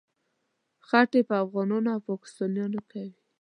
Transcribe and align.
خټې 0.87 1.21
په 1.29 1.35
افغانانو 1.43 1.87
او 1.95 1.99
پاکستانیانو 2.09 2.79
کوي. 2.91 3.13